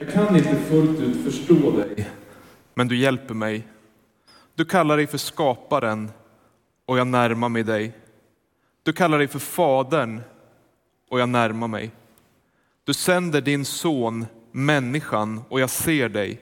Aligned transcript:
Jag 0.00 0.12
kan 0.12 0.36
inte 0.36 0.56
fullt 0.56 1.00
ut 1.00 1.24
förstå 1.24 1.70
dig, 1.70 2.10
men 2.74 2.88
du 2.88 2.96
hjälper 2.96 3.34
mig. 3.34 3.66
Du 4.54 4.64
kallar 4.64 4.96
dig 4.96 5.06
för 5.06 5.18
skaparen 5.18 6.10
och 6.86 6.98
jag 6.98 7.06
närmar 7.06 7.48
mig 7.48 7.62
dig. 7.62 7.92
Du 8.82 8.92
kallar 8.92 9.18
dig 9.18 9.28
för 9.28 9.38
fadern 9.38 10.20
och 11.08 11.20
jag 11.20 11.28
närmar 11.28 11.68
mig. 11.68 11.90
Du 12.84 12.94
sänder 12.94 13.40
din 13.40 13.64
son, 13.64 14.26
människan, 14.52 15.42
och 15.48 15.60
jag 15.60 15.70
ser 15.70 16.08
dig. 16.08 16.40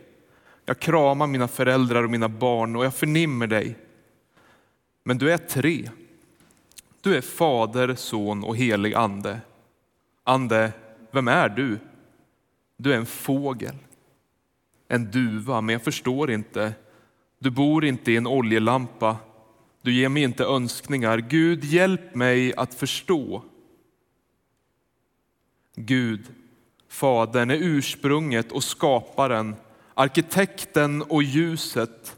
Jag 0.64 0.78
kramar 0.78 1.26
mina 1.26 1.48
föräldrar 1.48 2.02
och 2.02 2.10
mina 2.10 2.28
barn 2.28 2.76
och 2.76 2.84
jag 2.84 2.94
förnimmer 2.94 3.46
dig. 3.46 3.76
Men 5.04 5.18
du 5.18 5.32
är 5.32 5.38
tre. 5.38 5.90
Du 7.00 7.16
är 7.16 7.20
fader, 7.20 7.94
son 7.94 8.44
och 8.44 8.56
helig 8.56 8.94
ande. 8.94 9.40
Ande, 10.24 10.72
vem 11.10 11.28
är 11.28 11.48
du? 11.48 11.78
Du 12.76 12.92
är 12.92 12.96
en 12.96 13.06
fågel, 13.06 13.74
en 14.88 15.10
duva, 15.10 15.60
men 15.60 15.72
jag 15.72 15.82
förstår 15.82 16.30
inte. 16.30 16.72
Du 17.38 17.50
bor 17.50 17.84
inte 17.84 18.12
i 18.12 18.16
en 18.16 18.26
oljelampa. 18.26 19.16
Du 19.82 19.92
ger 19.92 20.08
mig 20.08 20.22
inte 20.22 20.44
önskningar. 20.44 21.18
Gud, 21.18 21.64
hjälp 21.64 22.14
mig 22.14 22.54
att 22.54 22.74
förstå. 22.74 23.42
Gud, 25.74 26.26
Fadern, 26.88 27.50
är 27.50 27.56
ursprunget 27.60 28.52
och 28.52 28.64
skaparen, 28.64 29.56
arkitekten 29.94 31.02
och 31.02 31.22
ljuset. 31.22 32.16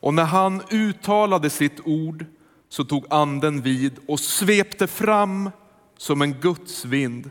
Och 0.00 0.14
när 0.14 0.24
han 0.24 0.62
uttalade 0.70 1.50
sitt 1.50 1.80
ord 1.84 2.24
så 2.68 2.84
tog 2.84 3.06
anden 3.10 3.62
vid 3.62 3.98
och 4.08 4.20
svepte 4.20 4.86
fram 4.86 5.50
som 5.96 6.22
en 6.22 6.32
Guds 6.32 6.84
vind. 6.84 7.30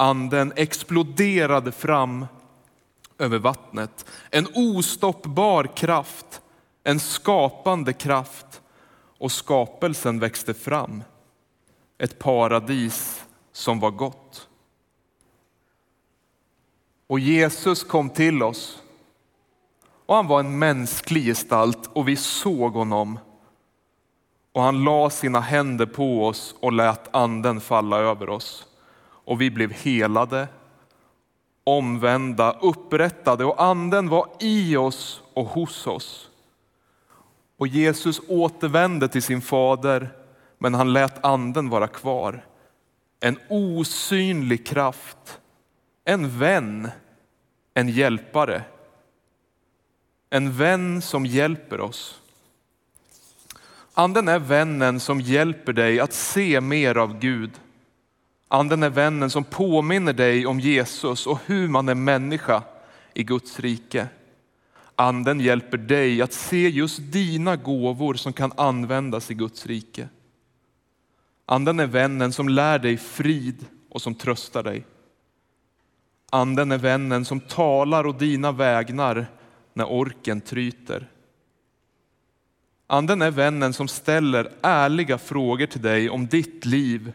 Anden 0.00 0.52
exploderade 0.56 1.72
fram 1.72 2.26
över 3.18 3.38
vattnet. 3.38 4.06
En 4.30 4.46
ostoppbar 4.54 5.76
kraft, 5.76 6.40
en 6.84 7.00
skapande 7.00 7.92
kraft 7.92 8.62
och 9.18 9.32
skapelsen 9.32 10.18
växte 10.18 10.54
fram. 10.54 11.02
Ett 11.98 12.18
paradis 12.18 13.26
som 13.52 13.80
var 13.80 13.90
gott. 13.90 14.48
Och 17.06 17.20
Jesus 17.20 17.84
kom 17.84 18.10
till 18.10 18.42
oss 18.42 18.82
och 20.06 20.14
han 20.14 20.26
var 20.26 20.40
en 20.40 20.58
mänsklig 20.58 21.24
gestalt 21.24 21.90
och 21.92 22.08
vi 22.08 22.16
såg 22.16 22.72
honom. 22.72 23.18
Och 24.52 24.62
han 24.62 24.84
la 24.84 25.10
sina 25.10 25.40
händer 25.40 25.86
på 25.86 26.26
oss 26.26 26.54
och 26.60 26.72
lät 26.72 27.14
anden 27.14 27.60
falla 27.60 27.98
över 27.98 28.28
oss. 28.28 28.67
Och 29.28 29.40
vi 29.40 29.50
blev 29.50 29.72
helade, 29.72 30.48
omvända, 31.64 32.52
upprättade 32.52 33.44
och 33.44 33.62
anden 33.62 34.08
var 34.08 34.28
i 34.40 34.76
oss 34.76 35.22
och 35.34 35.46
hos 35.46 35.86
oss. 35.86 36.30
Och 37.56 37.66
Jesus 37.66 38.20
återvände 38.28 39.08
till 39.08 39.22
sin 39.22 39.40
fader, 39.40 40.10
men 40.58 40.74
han 40.74 40.92
lät 40.92 41.24
anden 41.24 41.68
vara 41.68 41.88
kvar. 41.88 42.44
En 43.20 43.38
osynlig 43.48 44.66
kraft, 44.66 45.40
en 46.04 46.38
vän, 46.38 46.90
en 47.74 47.88
hjälpare. 47.88 48.62
En 50.30 50.52
vän 50.52 51.02
som 51.02 51.26
hjälper 51.26 51.80
oss. 51.80 52.20
Anden 53.94 54.28
är 54.28 54.38
vännen 54.38 55.00
som 55.00 55.20
hjälper 55.20 55.72
dig 55.72 56.00
att 56.00 56.12
se 56.12 56.60
mer 56.60 56.96
av 56.96 57.18
Gud. 57.18 57.50
Anden 58.48 58.82
är 58.82 58.90
vännen 58.90 59.30
som 59.30 59.44
påminner 59.44 60.12
dig 60.12 60.46
om 60.46 60.60
Jesus 60.60 61.26
och 61.26 61.38
hur 61.46 61.68
man 61.68 61.88
är 61.88 61.94
människa 61.94 62.62
i 63.14 63.24
Guds 63.24 63.60
rike. 63.60 64.08
Anden 64.96 65.40
hjälper 65.40 65.78
dig 65.78 66.22
att 66.22 66.32
se 66.32 66.68
just 66.68 67.12
dina 67.12 67.56
gåvor 67.56 68.14
som 68.14 68.32
kan 68.32 68.52
användas 68.56 69.30
i 69.30 69.34
Guds 69.34 69.66
rike. 69.66 70.08
Anden 71.46 71.80
är 71.80 71.86
vännen 71.86 72.32
som 72.32 72.48
lär 72.48 72.78
dig 72.78 72.96
frid 72.96 73.66
och 73.90 74.02
som 74.02 74.14
tröstar 74.14 74.62
dig. 74.62 74.84
Anden 76.30 76.72
är 76.72 76.78
vännen 76.78 77.24
som 77.24 77.40
talar 77.40 78.06
och 78.06 78.14
dina 78.14 78.52
vägnar 78.52 79.26
när 79.72 79.92
orken 79.92 80.40
tryter. 80.40 81.08
Anden 82.86 83.22
är 83.22 83.30
vännen 83.30 83.72
som 83.72 83.88
ställer 83.88 84.52
ärliga 84.62 85.18
frågor 85.18 85.66
till 85.66 85.82
dig 85.82 86.10
om 86.10 86.26
ditt 86.26 86.64
liv 86.64 87.12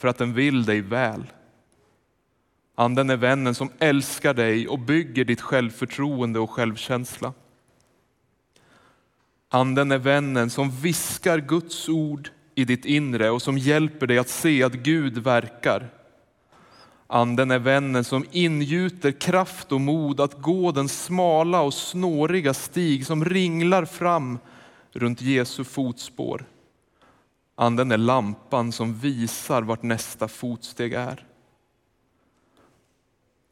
för 0.00 0.08
att 0.08 0.18
den 0.18 0.32
vill 0.32 0.64
dig 0.64 0.80
väl. 0.80 1.24
Anden 2.74 3.10
är 3.10 3.16
vännen 3.16 3.54
som 3.54 3.70
älskar 3.78 4.34
dig 4.34 4.68
och 4.68 4.78
bygger 4.78 5.24
ditt 5.24 5.40
självförtroende 5.40 6.38
och 6.38 6.50
självkänsla. 6.50 7.32
Anden 9.48 9.92
är 9.92 9.98
vännen 9.98 10.50
som 10.50 10.70
viskar 10.70 11.38
Guds 11.38 11.88
ord 11.88 12.30
i 12.54 12.64
ditt 12.64 12.84
inre 12.84 13.30
och 13.30 13.42
som 13.42 13.58
hjälper 13.58 14.06
dig 14.06 14.18
att 14.18 14.28
se 14.28 14.62
att 14.62 14.72
Gud 14.72 15.18
verkar. 15.18 15.88
Anden 17.06 17.50
är 17.50 17.58
vännen 17.58 18.04
som 18.04 18.24
ingjuter 18.30 19.12
kraft 19.12 19.72
och 19.72 19.80
mod 19.80 20.20
att 20.20 20.42
gå 20.42 20.72
den 20.72 20.88
smala 20.88 21.60
och 21.60 21.74
snåriga 21.74 22.54
stig 22.54 23.06
som 23.06 23.24
ringlar 23.24 23.84
fram 23.84 24.38
runt 24.92 25.22
Jesu 25.22 25.64
fotspår. 25.64 26.44
Anden 27.60 27.92
är 27.92 27.98
lampan 27.98 28.72
som 28.72 28.94
visar 28.94 29.62
vart 29.62 29.82
nästa 29.82 30.28
fotsteg 30.28 30.92
är. 30.92 31.26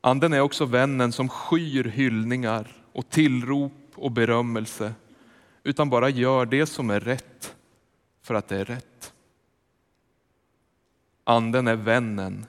Anden 0.01 0.33
är 0.33 0.41
också 0.41 0.65
vännen 0.65 1.13
som 1.13 1.29
skyr 1.29 1.85
hyllningar 1.85 2.77
och 2.93 3.09
tillrop 3.09 3.73
och 3.95 4.13
berömmelse, 4.13 4.93
utan 5.63 5.91
bara 5.91 6.09
gör 6.09 6.47
det 6.47 6.67
som 6.67 6.91
är 6.91 7.01
rätt 7.01 7.57
för 8.23 8.35
att 8.35 8.49
det 8.49 8.57
är 8.57 8.65
rätt. 8.65 9.13
Anden 11.25 11.69
är 11.69 11.77
vännen 11.77 12.47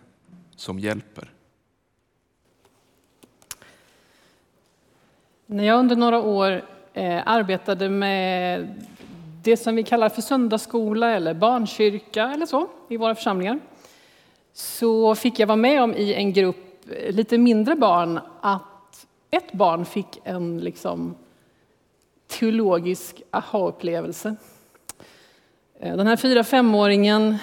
som 0.55 0.79
hjälper. 0.79 1.31
När 5.45 5.63
jag 5.63 5.79
under 5.79 5.95
några 5.95 6.19
år 6.19 6.65
eh, 6.93 7.21
arbetade 7.25 7.89
med 7.89 8.85
det 9.43 9.57
som 9.57 9.75
vi 9.75 9.83
kallar 9.83 10.09
för 10.09 10.21
söndagsskola 10.21 11.09
eller 11.15 11.33
barnkyrka 11.33 12.31
eller 12.33 12.45
så 12.45 12.67
i 12.89 12.97
våra 12.97 13.15
församlingar 13.15 13.59
så 14.53 15.15
fick 15.15 15.39
jag 15.39 15.47
vara 15.47 15.55
med 15.55 15.83
om 15.83 15.93
i 15.93 16.13
en 16.13 16.33
grupp 16.33 16.85
eh, 16.91 17.13
lite 17.13 17.37
mindre 17.37 17.75
barn 17.75 18.19
att 18.41 19.07
ett 19.31 19.51
barn 19.51 19.85
fick 19.85 20.19
en 20.23 20.59
liksom 20.59 21.15
teologisk 22.27 23.21
aha-upplevelse. 23.31 24.35
Eh, 25.79 25.97
den 25.97 26.07
här 26.07 26.17
fyra 26.17 26.43
femåringen 26.43 27.37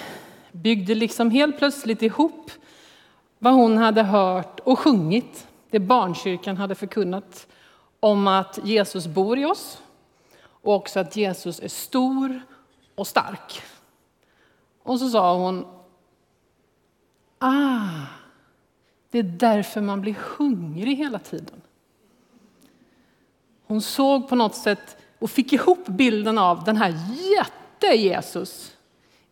byggde 0.51 0.95
liksom 0.95 1.31
helt 1.31 1.57
plötsligt 1.57 2.01
ihop 2.01 2.51
vad 3.39 3.53
hon 3.53 3.77
hade 3.77 4.03
hört 4.03 4.59
och 4.59 4.79
sjungit, 4.79 5.47
det 5.69 5.79
barnkyrkan 5.79 6.57
hade 6.57 6.75
förkunnat 6.75 7.47
om 7.99 8.27
att 8.27 8.59
Jesus 8.63 9.07
bor 9.07 9.37
i 9.37 9.45
oss 9.45 9.81
och 10.67 10.75
också 10.75 10.99
att 10.99 11.15
Jesus 11.15 11.59
är 11.59 11.67
stor 11.67 12.41
och 12.95 13.07
stark. 13.07 13.61
Och 14.83 14.99
så 14.99 15.09
sa 15.09 15.37
hon, 15.37 15.65
ah, 17.39 17.89
det 19.09 19.19
är 19.19 19.23
därför 19.23 19.81
man 19.81 20.01
blir 20.01 20.15
hungrig 20.37 20.95
hela 20.95 21.19
tiden. 21.19 21.61
Hon 23.67 23.81
såg 23.81 24.29
på 24.29 24.35
något 24.35 24.55
sätt 24.55 24.97
och 25.19 25.31
fick 25.31 25.53
ihop 25.53 25.87
bilden 25.87 26.37
av 26.37 26.63
den 26.63 26.77
här 26.77 26.93
jätte-Jesus 27.37 28.75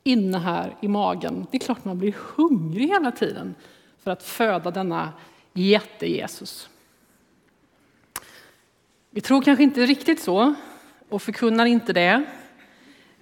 inne 0.04 0.38
här 0.38 0.76
i 0.82 0.88
magen. 0.88 1.48
Det 1.52 1.58
är 1.58 1.66
klart 1.66 1.86
man 1.86 2.00
blir 2.00 2.16
hungrig 2.36 2.88
hela 2.88 3.12
tiden 3.12 3.56
för 4.00 4.12
att 4.12 4.24
föda 4.24 4.72
denna 4.72 5.14
jätte-Jesus. 5.54 6.70
Vi 9.10 9.22
tror 9.22 9.42
kanske 9.42 9.64
inte 9.64 9.86
riktigt 9.86 10.22
så 10.22 10.56
och 11.16 11.22
förkunnar 11.22 11.66
inte 11.66 11.94
det. 11.94 12.24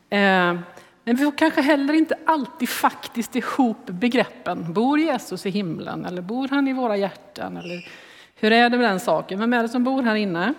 Eh, 0.09 0.57
men 1.03 1.15
vi 1.15 1.17
får 1.17 1.37
kanske 1.37 1.61
heller 1.61 1.93
inte 1.93 2.17
alltid 2.25 2.69
faktiskt 2.69 3.35
ihop 3.35 3.85
begreppen. 3.85 4.73
Bor 4.73 4.99
Jesus 4.99 5.45
i 5.45 5.49
himlen 5.49 6.05
eller 6.05 6.21
bor 6.21 6.47
han 6.47 6.67
i 6.67 6.73
våra 6.73 6.97
hjärtan? 6.97 7.57
Eller 7.57 7.87
hur 8.35 8.51
är 8.51 8.69
det 8.69 8.77
med 8.77 8.89
den 8.89 8.99
saken? 8.99 9.39
Vem 9.39 9.53
är 9.53 9.63
det 9.63 9.69
som 9.69 9.83
bor 9.83 10.03
här 10.03 10.15
inne? 10.15 10.53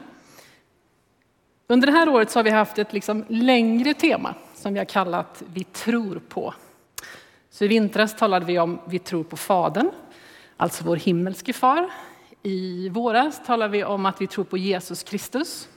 Under 1.67 1.87
det 1.87 1.93
här 1.93 2.09
året 2.09 2.31
så 2.31 2.39
har 2.39 2.45
vi 2.45 2.51
haft 2.51 2.79
ett 2.79 2.93
liksom 2.93 3.25
längre 3.29 3.95
tema 3.95 4.35
som 4.55 4.73
vi 4.73 4.79
har 4.79 4.87
kallat 4.87 5.43
Vi 5.55 5.65
tror 5.65 6.21
på. 6.29 6.55
Så 7.51 7.65
I 7.65 7.69
vintras 7.69 8.17
talade 8.17 8.47
vi 8.47 8.59
om 8.59 8.81
Vi 8.87 8.99
tror 8.99 9.25
på 9.25 9.37
Fadern, 9.37 9.91
alltså 10.57 10.85
vår 10.85 10.97
himmelske 10.97 11.53
far. 11.53 11.91
I 12.43 12.89
våras 12.89 13.47
talade 13.47 13.73
vi 13.73 13.85
om 13.85 14.07
att 14.07 14.21
vi 14.21 14.27
tror 14.27 14.45
på 14.45 14.59
Jesus 14.59 15.03
Kristus. 15.03 15.69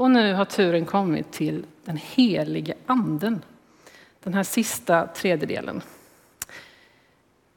Och 0.00 0.10
nu 0.10 0.34
har 0.34 0.44
turen 0.44 0.86
kommit 0.86 1.32
till 1.32 1.64
den 1.84 1.96
helige 1.96 2.74
anden, 2.86 3.42
den 4.22 4.34
här 4.34 4.42
sista 4.42 5.06
tredjedelen. 5.06 5.82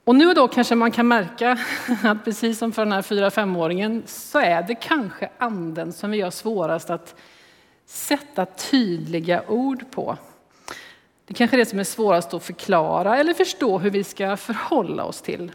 Och 0.03 0.15
nu 0.15 0.27
och 0.27 0.35
då 0.35 0.47
kanske 0.47 0.75
man 0.75 0.91
kan 0.91 1.07
märka 1.07 1.57
att 2.03 2.25
precis 2.25 2.57
som 2.57 2.71
för 2.71 2.85
den 2.85 2.91
här 2.91 3.01
fyra 3.01 3.31
femåringen 3.31 4.03
så 4.05 4.39
är 4.39 4.63
det 4.63 4.75
kanske 4.75 5.29
anden 5.37 5.93
som 5.93 6.11
vi 6.11 6.21
har 6.21 6.31
svårast 6.31 6.89
att 6.89 7.15
sätta 7.85 8.45
tydliga 8.45 9.43
ord 9.47 9.91
på. 9.91 10.17
Det 11.25 11.33
kanske 11.33 11.55
är 11.55 11.59
det 11.59 11.65
som 11.65 11.79
är 11.79 11.83
svårast 11.83 12.33
att 12.33 12.43
förklara 12.43 13.17
eller 13.17 13.33
förstå 13.33 13.79
hur 13.79 13.89
vi 13.89 14.03
ska 14.03 14.37
förhålla 14.37 15.03
oss 15.03 15.21
till. 15.21 15.51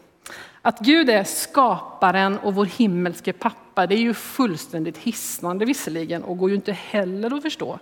Att 0.63 0.79
Gud 0.79 1.11
är 1.11 1.25
skaparen 1.25 2.39
och 2.39 2.55
vår 2.55 2.67
himmelske 2.67 3.33
pappa, 3.33 3.68
det 3.87 3.95
är 3.95 4.01
ju 4.01 4.15
fullständigt 4.15 4.99
hisnande 4.99 5.65
visserligen 5.65 6.25
och 6.25 6.39
går 6.39 6.51
ju 6.51 6.57
inte 6.57 6.73
heller 6.73 7.37
att 7.37 7.43
förstå. 7.43 7.79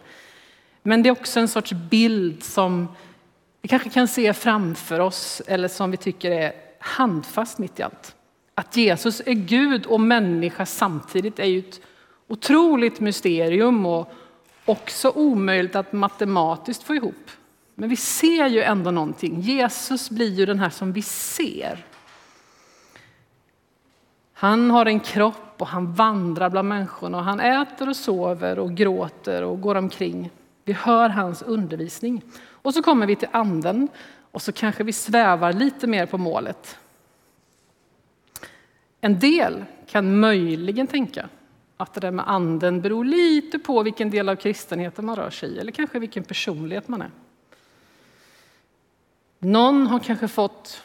Men 0.82 1.02
det 1.02 1.08
är 1.08 1.10
också 1.10 1.40
en 1.40 1.48
sorts 1.48 1.72
bild 1.72 2.42
som 2.42 2.88
vi 3.62 3.68
kanske 3.68 3.90
kan 3.90 4.08
se 4.08 4.32
framför 4.32 5.00
oss 5.00 5.42
eller 5.46 5.68
som 5.68 5.90
vi 5.90 5.96
tycker 5.96 6.30
är 6.30 6.52
handfast 6.78 7.58
mitt 7.58 7.80
i 7.80 7.82
allt. 7.82 8.14
Att 8.54 8.76
Jesus 8.76 9.22
är 9.26 9.32
Gud 9.32 9.86
och 9.86 10.00
människa 10.00 10.66
samtidigt 10.66 11.38
är 11.38 11.44
ju 11.44 11.58
ett 11.58 11.80
otroligt 12.28 13.00
mysterium 13.00 13.86
och 13.86 14.12
också 14.64 15.10
omöjligt 15.10 15.76
att 15.76 15.92
matematiskt 15.92 16.82
få 16.82 16.94
ihop. 16.94 17.30
Men 17.74 17.88
vi 17.88 17.96
ser 17.96 18.46
ju 18.46 18.62
ändå 18.62 18.90
någonting. 18.90 19.40
Jesus 19.40 20.10
blir 20.10 20.34
ju 20.34 20.46
den 20.46 20.58
här 20.58 20.70
som 20.70 20.92
vi 20.92 21.02
ser. 21.02 21.84
Han 24.38 24.70
har 24.70 24.86
en 24.86 25.00
kropp 25.00 25.54
och 25.58 25.66
han 25.66 25.92
vandrar 25.92 26.50
bland 26.50 26.68
människorna 26.68 27.18
och 27.18 27.24
han 27.24 27.40
äter 27.40 27.88
och 27.88 27.96
sover 27.96 28.58
och 28.58 28.74
gråter 28.74 29.42
och 29.42 29.60
går 29.60 29.74
omkring. 29.74 30.30
Vi 30.64 30.72
hör 30.72 31.08
hans 31.08 31.42
undervisning. 31.42 32.22
Och 32.50 32.74
så 32.74 32.82
kommer 32.82 33.06
vi 33.06 33.16
till 33.16 33.28
anden 33.32 33.88
och 34.30 34.42
så 34.42 34.52
kanske 34.52 34.84
vi 34.84 34.92
svävar 34.92 35.52
lite 35.52 35.86
mer 35.86 36.06
på 36.06 36.18
målet. 36.18 36.78
En 39.00 39.18
del 39.18 39.64
kan 39.86 40.20
möjligen 40.20 40.86
tänka 40.86 41.28
att 41.76 41.94
det 41.94 42.00
där 42.00 42.10
med 42.10 42.30
anden 42.30 42.80
beror 42.80 43.04
lite 43.04 43.58
på 43.58 43.82
vilken 43.82 44.10
del 44.10 44.28
av 44.28 44.36
kristenheten 44.36 45.06
man 45.06 45.16
rör 45.16 45.30
sig 45.30 45.48
i 45.48 45.58
eller 45.58 45.72
kanske 45.72 45.98
vilken 45.98 46.24
personlighet 46.24 46.88
man 46.88 47.02
är. 47.02 47.10
Någon 49.38 49.86
har 49.86 49.98
kanske 49.98 50.28
fått 50.28 50.82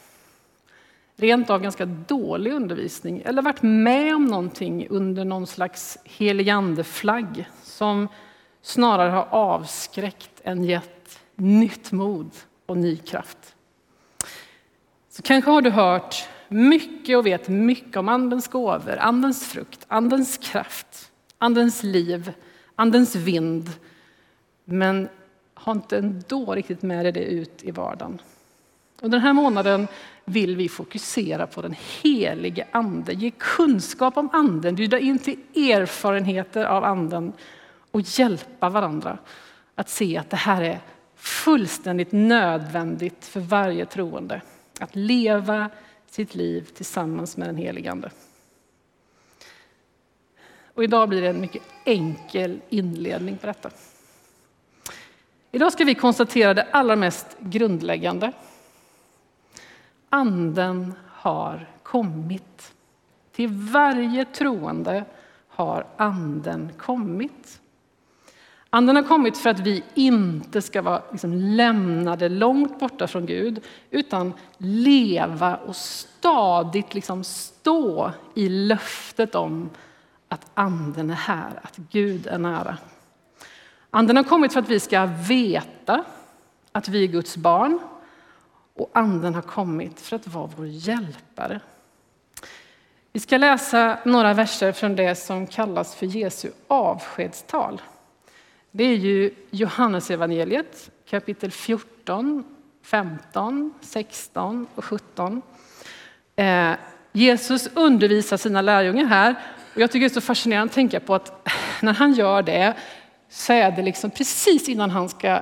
rent 1.16 1.50
av 1.50 1.62
ganska 1.62 1.86
dålig 1.86 2.54
undervisning 2.54 3.22
eller 3.26 3.42
varit 3.42 3.62
med 3.62 4.16
om 4.16 4.26
någonting 4.26 4.88
under 4.90 5.26
någon 5.26 5.48
slags 5.48 5.98
heligandeflagg 6.04 7.46
som 7.64 8.08
snarare 8.62 9.12
har 9.12 9.28
avskräckt 9.30 10.42
än 10.44 10.64
gett 10.64 11.20
nytt 11.36 11.92
mod 11.92 12.32
och 12.66 12.78
ny 12.78 12.98
kraft. 12.98 13.56
Så 15.10 15.22
kanske 15.22 15.52
har 15.52 15.62
du 15.62 15.70
hört 15.70 16.28
mycket 16.48 17.18
och 17.18 17.26
vet 17.26 17.48
mycket 17.48 17.98
om 17.98 18.10
Andens 18.10 18.48
gåvor, 18.48 18.98
Andens 19.00 19.48
frukt, 19.48 19.86
Andens 19.88 20.38
kraft, 20.38 21.12
Andens 21.38 21.84
liv, 21.84 22.34
Andens 22.76 23.16
vind. 23.16 23.70
Men 24.66 25.10
har 25.54 25.72
inte 25.72 25.98
ändå 25.98 26.56
riktigt 26.56 26.82
med 26.82 27.06
dig 27.06 27.12
det 27.12 27.24
ut 27.24 27.64
i 27.64 27.72
vardagen. 27.72 28.22
Under 29.04 29.18
den 29.18 29.26
här 29.26 29.34
månaden 29.34 29.88
vill 30.26 30.56
vi 30.56 30.70
fokusera 30.70 31.48
på 31.48 31.62
den 31.62 31.76
helige 32.02 32.68
Ande, 32.72 33.14
ge 33.14 33.32
kunskap 33.38 34.18
om 34.18 34.30
Anden, 34.34 34.76
bjuda 34.76 35.00
in 35.00 35.20
till 35.20 35.40
erfarenheter 35.56 36.66
av 36.66 36.84
Anden 36.84 37.34
och 37.92 38.02
hjälpa 38.02 38.70
varandra 38.70 39.18
att 39.76 39.90
se 39.90 40.18
att 40.18 40.30
det 40.30 40.38
här 40.38 40.62
är 40.62 40.80
fullständigt 41.16 42.12
nödvändigt 42.12 43.26
för 43.26 43.40
varje 43.40 43.86
troende. 43.86 44.42
Att 44.80 44.96
leva 44.96 45.70
sitt 46.10 46.36
liv 46.36 46.62
tillsammans 46.62 47.38
med 47.38 47.48
den 47.48 47.58
helige 47.58 47.92
Ande. 47.92 48.12
Och 50.74 50.84
idag 50.84 51.10
blir 51.10 51.22
det 51.22 51.30
en 51.30 51.42
mycket 51.42 51.64
enkel 51.86 52.62
inledning 52.70 53.38
på 53.38 53.48
detta. 53.48 53.70
Idag 55.52 55.74
ska 55.74 55.84
vi 55.84 55.96
konstatera 55.96 56.54
det 56.54 56.68
allra 56.72 56.96
mest 56.96 57.28
grundläggande. 57.40 58.32
Anden 60.14 60.94
har 61.08 61.70
kommit. 61.84 62.74
Till 63.32 63.48
varje 63.48 64.26
troende 64.26 65.06
har 65.48 65.88
Anden 65.98 66.72
kommit. 66.78 67.62
Anden 68.70 68.96
har 68.96 69.04
kommit 69.04 69.38
för 69.38 69.50
att 69.50 69.60
vi 69.60 69.84
inte 69.94 70.62
ska 70.62 70.82
vara 70.82 71.02
liksom 71.12 71.34
lämnade 71.34 72.30
långt 72.30 72.80
borta 72.80 73.08
från 73.08 73.26
Gud, 73.26 73.64
utan 73.90 74.34
leva 74.58 75.56
och 75.56 75.76
stadigt 75.76 76.94
liksom 76.94 77.24
stå 77.24 78.12
i 78.36 78.50
löftet 78.50 79.36
om 79.36 79.70
att 80.28 80.46
Anden 80.54 81.10
är 81.10 81.14
här, 81.14 81.60
att 81.62 81.78
Gud 81.78 82.28
är 82.28 82.38
nära. 82.38 82.78
Anden 83.90 84.16
har 84.16 84.24
kommit 84.24 84.54
för 84.54 84.60
att 84.60 84.70
vi 84.70 84.80
ska 84.80 85.06
veta 85.28 86.04
att 86.72 86.88
vi 86.88 87.04
är 87.04 87.08
Guds 87.08 87.38
barn 87.38 87.80
och 88.74 88.90
Anden 88.94 89.36
har 89.36 89.42
kommit 89.42 90.02
för 90.02 90.16
att 90.16 90.28
vara 90.28 90.50
vår 90.58 90.68
hjälpare. 90.68 91.60
Vi 93.12 93.20
ska 93.20 93.38
läsa 93.38 93.98
några 94.06 94.34
verser 94.34 94.72
från 94.72 94.96
det 94.96 95.16
som 95.16 95.48
kallas 95.48 95.96
för 95.96 96.06
Jesu 96.06 96.52
avskedstal. 96.68 97.82
Det 98.72 98.84
är 98.84 98.96
ju 98.96 99.34
Johannesevangeliet 99.50 100.90
kapitel 101.10 101.52
14, 101.52 102.44
15, 102.84 103.74
16 103.82 104.68
och 104.76 104.86
17. 104.86 105.42
Eh, 106.36 106.72
Jesus 107.12 107.70
undervisar 107.74 108.38
sina 108.38 108.62
lärjungar 108.62 109.06
här 109.06 109.36
och 109.74 109.82
jag 109.82 109.92
tycker 109.92 110.10
det 110.10 110.12
är 110.12 110.14
så 110.14 110.22
fascinerande 110.22 110.72
att 110.72 110.76
tänka 110.76 111.00
på 111.00 111.16
att 111.16 111.48
när 111.82 111.94
han 111.94 112.14
gör 112.14 112.42
det 112.42 112.74
så 113.30 113.54
är 113.54 113.72
det 113.72 113.82
liksom 113.82 114.12
precis 114.12 114.70
innan 114.70 114.90
han 114.90 115.10
ska 115.10 115.42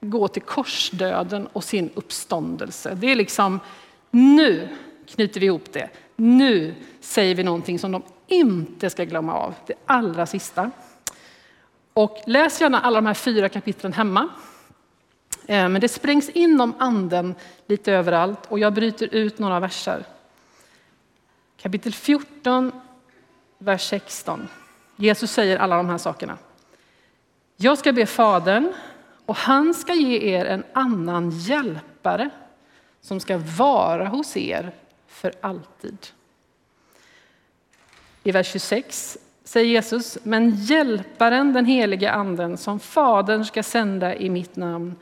gå 0.00 0.28
till 0.28 0.42
korsdöden 0.42 1.46
och 1.46 1.64
sin 1.64 1.90
uppståndelse. 1.94 2.94
Det 2.94 3.06
är 3.06 3.16
liksom 3.16 3.60
nu 4.10 4.68
knyter 5.06 5.40
vi 5.40 5.46
ihop 5.46 5.72
det. 5.72 5.88
Nu 6.16 6.74
säger 7.00 7.34
vi 7.34 7.42
någonting 7.42 7.78
som 7.78 7.92
de 7.92 8.02
inte 8.26 8.90
ska 8.90 9.04
glömma 9.04 9.34
av, 9.34 9.54
det 9.66 9.74
allra 9.86 10.26
sista. 10.26 10.70
Och 11.92 12.18
läs 12.26 12.60
gärna 12.60 12.80
alla 12.80 13.00
de 13.00 13.06
här 13.06 13.14
fyra 13.14 13.48
kapitlen 13.48 13.92
hemma. 13.92 14.28
Eh, 15.46 15.68
men 15.68 15.80
det 15.80 15.88
sprängs 15.88 16.28
in 16.28 16.60
om 16.60 16.74
anden 16.78 17.34
lite 17.66 17.92
överallt 17.92 18.46
och 18.48 18.58
jag 18.58 18.72
bryter 18.72 19.14
ut 19.14 19.38
några 19.38 19.60
verser. 19.60 20.04
Kapitel 21.62 21.92
14, 21.92 22.72
vers 23.58 23.88
16. 23.88 24.48
Jesus 24.96 25.32
säger 25.32 25.58
alla 25.58 25.76
de 25.76 25.88
här 25.88 25.98
sakerna. 25.98 26.38
Jag 27.56 27.78
ska 27.78 27.92
be 27.92 28.06
Fadern 28.06 28.72
och 29.30 29.36
han 29.36 29.74
ska 29.74 29.94
ge 29.94 30.34
er 30.34 30.44
en 30.44 30.64
annan 30.72 31.30
hjälpare 31.30 32.30
som 33.00 33.20
ska 33.20 33.40
vara 33.58 34.08
hos 34.08 34.36
er 34.36 34.72
för 35.06 35.32
alltid. 35.40 36.06
I 38.22 38.30
vers 38.30 38.52
26 38.52 39.18
säger 39.44 39.66
Jesus, 39.66 40.18
men 40.22 40.50
hjälparen, 40.50 41.52
den 41.52 41.64
helige 41.64 42.12
anden, 42.12 42.56
som 42.56 42.80
Fadern 42.80 43.44
ska 43.44 43.62
sända 43.62 44.14
i 44.14 44.30
mitt 44.30 44.56
namn, 44.56 44.96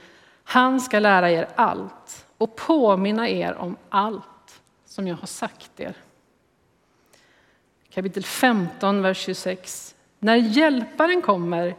han 0.45 0.81
ska 0.81 0.99
lära 0.99 1.31
er 1.31 1.49
allt 1.55 2.27
och 2.39 2.57
påminna 2.57 3.29
er 3.29 3.55
om 3.55 3.77
allt 3.89 4.61
som 4.85 5.09
jag 5.09 5.17
har 5.17 5.27
sagt 5.27 5.81
er. 5.81 5.95
Kapitel 7.91 8.25
15, 8.25 9.03
vers 9.03 9.19
26. 9.19 9.95
När 10.19 10.37
hjälparen 10.37 11.23
kommer, 11.23 11.75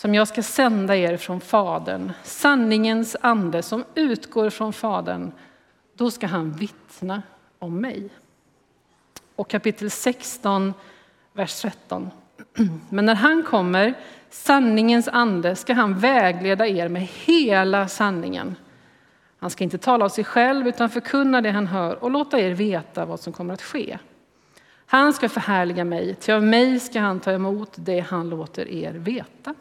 som 0.00 0.14
jag 0.14 0.28
ska 0.28 0.42
sända 0.42 0.96
er 0.96 1.16
från 1.16 1.40
Fadern, 1.40 2.12
sanningens 2.22 3.16
ande 3.20 3.62
som 3.62 3.84
utgår 3.94 4.50
från 4.50 4.72
Fadern, 4.72 5.32
då 5.94 6.10
ska 6.10 6.26
han 6.26 6.52
vittna 6.52 7.22
om 7.58 7.80
mig. 7.80 8.08
Och 9.36 9.50
kapitel 9.50 9.90
16, 9.90 10.74
vers 11.32 11.60
13. 11.62 12.10
Men 12.88 13.06
när 13.06 13.14
han 13.14 13.42
kommer, 13.42 13.94
sanningens 14.30 15.08
ande, 15.08 15.56
ska 15.56 15.74
han 15.74 15.98
vägleda 15.98 16.66
er 16.66 16.88
med 16.88 17.02
hela 17.02 17.88
sanningen. 17.88 18.56
Han 19.38 19.50
ska 19.50 19.64
inte 19.64 19.78
tala 19.78 20.04
av 20.04 20.08
sig 20.08 20.24
själv 20.24 20.68
utan 20.68 20.90
förkunna 20.90 21.40
det 21.40 21.50
han 21.50 21.66
hör 21.66 22.04
och 22.04 22.10
låta 22.10 22.40
er 22.40 22.50
veta 22.50 23.04
vad 23.04 23.20
som 23.20 23.32
kommer 23.32 23.54
att 23.54 23.62
ske. 23.62 23.98
Han 24.86 25.12
ska 25.12 25.28
förhärliga 25.28 25.84
mig, 25.84 26.14
till 26.14 26.34
av 26.34 26.42
mig 26.42 26.80
ska 26.80 27.00
han 27.00 27.20
ta 27.20 27.32
emot 27.32 27.72
det 27.74 28.00
han 28.00 28.28
låter 28.28 28.68
er 28.68 28.92
veta. 28.92 29.54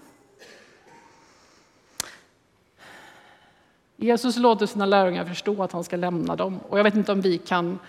Jesus 4.02 4.38
låter 4.38 4.66
sina 4.66 4.86
lärjungar 4.86 5.26
förstå 5.26 5.64
att 5.64 5.72
han 5.72 5.84
ska 5.84 5.96
lämna 5.96 6.36
dem. 6.36 6.60
Och 6.70 6.80
jag 6.80 6.84
vet 6.84 6.96
inte 6.96 7.12
om 7.12 7.22
vi 7.22 7.38
kan 7.38 7.80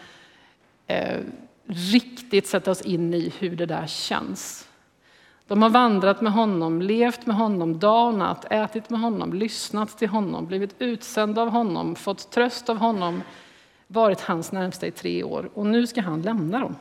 eh, 0.87 1.21
riktigt 1.67 2.47
sätta 2.47 2.71
oss 2.71 2.83
in 2.83 3.15
i 3.15 3.33
hur 3.39 3.57
det 3.57 3.67
där 3.67 3.87
känns. 3.87 4.69
De 5.47 5.63
har 5.63 5.71
vandrat 5.71 6.21
med 6.21 6.33
honom, 6.33 6.83
levt 6.83 7.27
med 7.27 7.37
honom 7.37 7.79
dag 7.79 8.09
och 8.09 8.19
natt, 8.19 8.47
ätit 8.51 8.91
med 8.91 9.01
honom, 9.01 9.33
lyssnat 9.33 9.99
till 9.99 10.09
honom, 10.09 10.47
blivit 10.47 10.75
utsända 10.79 11.43
av 11.43 11.49
honom, 11.49 11.95
fått 11.97 12.31
tröst 12.31 12.69
av 12.69 12.77
honom, 12.77 13.23
varit 13.87 14.21
hans 14.21 14.53
närmsta 14.53 14.87
i 14.87 14.91
tre 14.91 15.25
år 15.25 15.51
och 15.55 15.67
nu 15.67 15.87
ska 15.87 16.01
han 16.01 16.23
lämna 16.23 16.59
dem. 16.59 16.77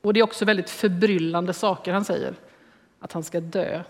Och 0.00 0.14
det 0.14 0.20
är 0.20 0.24
också 0.24 0.44
väldigt 0.44 0.70
förbryllande 0.70 1.52
saker 1.52 1.92
han 1.92 2.04
säger, 2.04 2.34
att 3.00 3.12
han 3.12 3.22
ska 3.22 3.40
dö. 3.40 3.82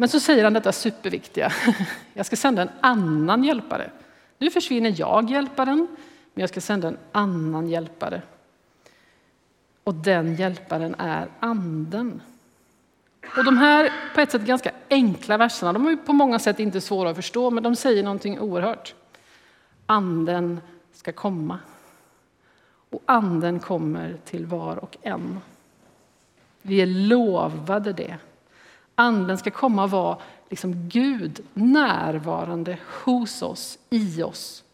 Men 0.00 0.08
så 0.08 0.20
säger 0.20 0.44
han 0.44 0.52
detta 0.52 0.72
superviktiga, 0.72 1.52
jag 2.14 2.26
ska 2.26 2.36
sända 2.36 2.62
en 2.62 2.70
annan 2.80 3.44
hjälpare. 3.44 3.90
Nu 4.38 4.50
försvinner 4.50 4.94
jag, 4.96 5.30
hjälparen, 5.30 5.86
men 6.34 6.40
jag 6.40 6.48
ska 6.48 6.60
sända 6.60 6.88
en 6.88 6.98
annan 7.12 7.68
hjälpare. 7.68 8.22
Och 9.84 9.94
den 9.94 10.34
hjälparen 10.34 10.94
är 10.98 11.28
anden. 11.40 12.22
Och 13.36 13.44
de 13.44 13.56
här 13.56 13.92
på 14.14 14.20
ett 14.20 14.30
sätt 14.30 14.42
ganska 14.42 14.70
enkla 14.90 15.36
verserna, 15.36 15.72
de 15.72 15.86
är 15.86 15.96
på 15.96 16.12
många 16.12 16.38
sätt 16.38 16.60
inte 16.60 16.80
svåra 16.80 17.10
att 17.10 17.16
förstå, 17.16 17.50
men 17.50 17.62
de 17.62 17.76
säger 17.76 18.02
någonting 18.02 18.40
oerhört. 18.40 18.94
Anden 19.86 20.60
ska 20.92 21.12
komma. 21.12 21.58
Och 22.90 23.02
anden 23.06 23.60
kommer 23.60 24.16
till 24.24 24.46
var 24.46 24.76
och 24.76 24.96
en. 25.02 25.40
Vi 26.62 26.80
är 26.80 26.86
lovade 26.86 27.92
det. 27.92 28.18
Anden 29.00 29.38
ska 29.38 29.50
komma 29.50 29.84
och 29.84 29.90
vara 29.90 30.18
liksom 30.48 30.88
Gud 30.88 31.40
närvarande 31.54 32.78
hos 33.04 33.42
oss, 33.42 33.78
i 33.90 34.22
oss. 34.22 34.64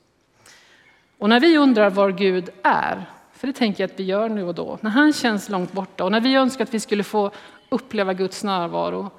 Och 1.18 1.28
när 1.28 1.40
vi 1.40 1.59
undrar 1.59 1.90
var 1.90 2.11
Gud 2.11 2.50
är, 2.62 3.11
för 3.33 3.47
det 3.47 3.52
tänker 3.52 3.83
jag 3.83 3.90
att 3.90 4.00
vi 4.00 4.04
gör 4.04 4.28
nu 4.28 4.45
och 4.45 4.54
då, 4.54 4.78
när 4.80 4.90
han 4.90 5.12
känns 5.12 5.49
långt 5.49 5.73
borta 5.73 6.04
och 6.04 6.12
när 6.12 6.21
vi 6.21 6.35
önskar 6.35 6.64
att 6.64 6.75
vi 6.75 6.80
skulle 6.80 7.04
få 7.04 7.30
uppleva 7.68 8.14
Guds 8.14 8.45
närvaro, 8.45 9.11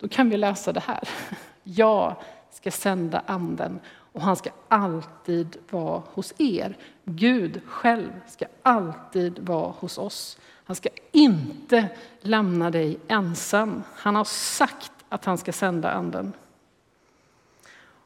då 0.00 0.08
kan 0.08 0.30
vi 0.30 0.36
läsa 0.36 0.72
det 0.72 0.82
här. 0.86 1.08
Jag 1.62 2.16
ska 2.50 2.70
sända 2.70 3.22
anden 3.26 3.80
och 4.12 4.20
han 4.20 4.36
ska 4.36 4.50
alltid 4.68 5.56
vara 5.70 6.02
hos 6.06 6.34
er. 6.38 6.76
Gud 7.04 7.60
själv 7.66 8.10
ska 8.26 8.46
alltid 8.62 9.38
vara 9.38 9.72
hos 9.78 9.98
oss. 9.98 10.38
Han 10.66 10.76
ska 10.76 10.88
inte 11.12 11.88
lämna 12.20 12.70
dig 12.70 12.98
ensam. 13.08 13.82
Han 13.96 14.16
har 14.16 14.24
sagt 14.24 14.92
att 15.08 15.24
han 15.24 15.38
ska 15.38 15.52
sända 15.52 15.90
anden. 15.90 16.32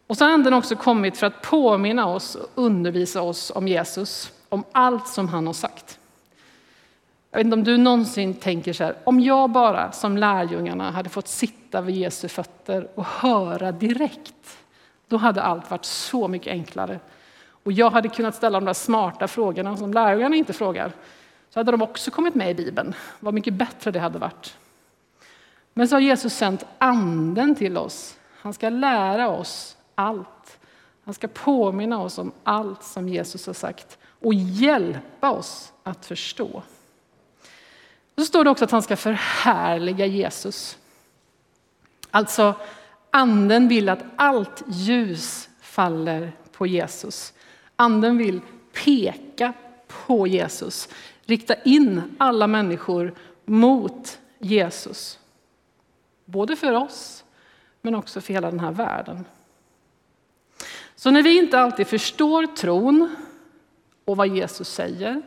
Och 0.06 0.16
så 0.16 0.24
har 0.24 0.32
anden 0.32 0.54
också 0.54 0.76
kommit 0.76 1.16
för 1.16 1.26
att 1.26 1.42
påminna 1.42 2.06
oss 2.06 2.34
och 2.34 2.48
undervisa 2.54 3.22
oss 3.22 3.52
om 3.54 3.68
Jesus, 3.68 4.32
om 4.48 4.64
allt 4.72 5.08
som 5.08 5.28
han 5.28 5.46
har 5.46 5.54
sagt. 5.54 5.98
Jag 7.30 7.38
vet 7.38 7.44
inte 7.44 7.54
om 7.54 7.64
du 7.64 7.76
någonsin 7.76 8.34
tänker 8.34 8.72
så 8.72 8.84
här, 8.84 8.96
om 9.04 9.20
jag 9.20 9.50
bara 9.50 9.92
som 9.92 10.16
lärjungarna 10.16 10.90
hade 10.90 11.08
fått 11.08 11.28
sitta 11.28 11.80
vid 11.80 11.96
Jesu 11.96 12.28
fötter 12.28 12.88
och 12.94 13.04
höra 13.04 13.72
direkt, 13.72 14.58
då 15.08 15.16
hade 15.16 15.42
allt 15.42 15.70
varit 15.70 15.84
så 15.84 16.28
mycket 16.28 16.50
enklare. 16.52 17.00
Och 17.62 17.72
jag 17.72 17.90
hade 17.90 18.08
kunnat 18.08 18.34
ställa 18.34 18.60
de 18.60 18.66
där 18.66 18.72
smarta 18.72 19.28
frågorna 19.28 19.76
som 19.76 19.92
lärjungarna 19.94 20.36
inte 20.36 20.52
frågar. 20.52 20.92
Så 21.50 21.60
hade 21.60 21.70
de 21.70 21.82
också 21.82 22.10
kommit 22.10 22.34
med 22.34 22.50
i 22.50 22.54
Bibeln. 22.54 22.94
Vad 23.20 23.34
mycket 23.34 23.54
bättre 23.54 23.90
det 23.90 24.00
hade 24.00 24.18
varit. 24.18 24.56
Men 25.74 25.88
så 25.88 25.94
har 25.94 26.00
Jesus 26.00 26.34
sänt 26.34 26.64
anden 26.78 27.54
till 27.54 27.76
oss. 27.76 28.18
Han 28.40 28.54
ska 28.54 28.68
lära 28.68 29.28
oss 29.28 29.76
allt. 29.94 30.58
Han 31.04 31.14
ska 31.14 31.28
påminna 31.28 32.02
oss 32.02 32.18
om 32.18 32.32
allt 32.44 32.82
som 32.82 33.08
Jesus 33.08 33.46
har 33.46 33.54
sagt 33.54 33.98
och 34.20 34.34
hjälpa 34.34 35.30
oss 35.30 35.72
att 35.82 36.06
förstå. 36.06 36.62
Så 38.18 38.24
står 38.24 38.44
det 38.44 38.50
också 38.50 38.64
att 38.64 38.70
han 38.70 38.82
ska 38.82 38.96
förhärliga 38.96 40.06
Jesus. 40.06 40.78
Alltså, 42.10 42.54
anden 43.10 43.68
vill 43.68 43.88
att 43.88 44.04
allt 44.16 44.62
ljus 44.66 45.48
faller 45.60 46.32
på 46.52 46.66
Jesus. 46.66 47.32
Anden 47.76 48.18
vill 48.18 48.40
peka 48.84 49.52
på 50.06 50.26
Jesus, 50.26 50.88
rikta 51.30 51.54
in 51.54 52.02
alla 52.18 52.46
människor 52.46 53.14
mot 53.44 54.20
Jesus. 54.38 55.18
Både 56.24 56.56
för 56.56 56.72
oss, 56.72 57.24
men 57.82 57.94
också 57.94 58.20
för 58.20 58.32
hela 58.32 58.50
den 58.50 58.60
här 58.60 58.72
världen. 58.72 59.24
Så 60.94 61.10
när 61.10 61.22
vi 61.22 61.38
inte 61.38 61.58
alltid 61.58 61.86
förstår 61.86 62.46
tron 62.46 63.16
och 64.04 64.16
vad 64.16 64.28
Jesus 64.28 64.68
säger, 64.68 65.22